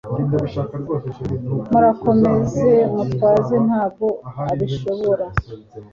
murakomeze 1.71 2.67
mutwaze 2.95 3.55
ntabwo 3.67 4.07
abishobora 4.51 5.25